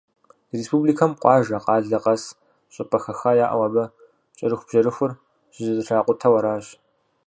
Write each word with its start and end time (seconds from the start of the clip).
Ди 0.49 0.55
республикэм 0.61 1.11
къуажэ, 1.21 1.57
къалэ 1.65 1.99
къэс 2.03 2.23
щӏыпӏэ 2.73 2.99
хэха 3.03 3.31
яӏэу, 3.45 3.65
абы 3.67 3.83
кӏэрыхубжьэрыхур 4.37 5.11
щызэтракӏутэу 5.53 6.35
аращ. 6.39 6.65